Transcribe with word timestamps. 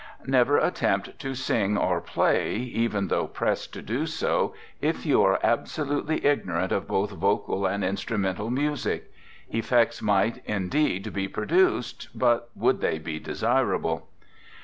Never 0.25 0.57
attempt 0.57 1.19
to 1.19 1.35
sing 1.35 1.77
or 1.77 2.01
play, 2.01 2.55
even 2.55 3.07
though 3.09 3.27
pressed 3.27 3.71
to 3.73 3.83
do 3.83 4.07
so, 4.07 4.55
if 4.81 5.05
you 5.05 5.21
are 5.21 5.39
absolutely 5.43 6.25
ignorant 6.25 6.71
of 6.71 6.87
both 6.87 7.11
vocal 7.11 7.67
and 7.67 7.83
instrumental 7.83 8.49
music. 8.49 9.11
Effects 9.51 10.01
might, 10.01 10.41
indeed, 10.47 11.13
be 11.13 11.27
produced, 11.27 12.07
but 12.15 12.49
would 12.55 12.81
they 12.81 12.97
be 12.97 13.19
desirable? 13.19 14.07